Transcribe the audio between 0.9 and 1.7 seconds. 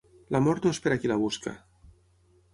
qui la busca.